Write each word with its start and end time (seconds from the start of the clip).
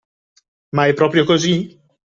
Ma 0.71 0.87
è 0.87 0.95
proprio 0.95 1.25
così? 1.25 1.79